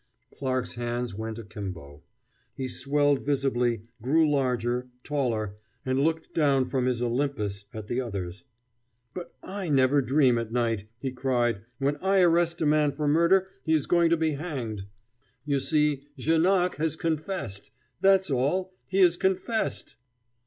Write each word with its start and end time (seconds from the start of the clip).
Clarke's 0.33 0.73
hands 0.73 1.13
went 1.13 1.37
akimbo. 1.37 2.01
He 2.55 2.67
swelled 2.67 3.23
visibly, 3.23 3.83
grew 4.01 4.27
larger, 4.27 4.89
taller, 5.03 5.57
and 5.85 6.01
looked 6.01 6.33
down 6.33 6.65
from 6.65 6.87
his 6.87 7.03
Olympus 7.03 7.65
at 7.71 7.85
the 7.85 8.01
others. 8.01 8.43
"But 9.13 9.35
I 9.43 9.69
never 9.69 10.01
dream 10.01 10.39
at 10.39 10.51
night," 10.51 10.85
he 10.97 11.11
cried. 11.11 11.61
"When 11.77 11.97
I 11.97 12.21
arrest 12.21 12.61
a 12.61 12.65
man 12.65 12.93
for 12.93 13.07
murder 13.07 13.47
he 13.61 13.73
is 13.73 13.85
going 13.85 14.09
to 14.09 14.17
be 14.17 14.31
hanged. 14.31 14.87
You 15.45 15.59
see, 15.59 16.07
Janoc 16.17 16.77
has 16.77 16.95
confessed 16.95 17.69
that's 17.99 18.31
all: 18.31 18.73
he 18.87 19.01
has 19.01 19.17
confessed!" 19.17 19.97